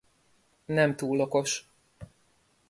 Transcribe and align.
Nem 0.65 0.95
túl 0.95 1.19
okos. 1.21 1.69